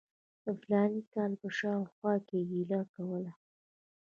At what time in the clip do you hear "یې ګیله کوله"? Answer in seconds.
2.51-3.33